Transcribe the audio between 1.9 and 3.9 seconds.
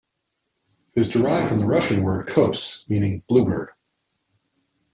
word "kos" meaning bluebird.